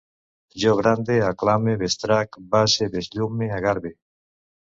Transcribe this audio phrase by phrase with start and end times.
[0.61, 3.95] Jo brande, aclame, bestrac, base, besllume, agarbe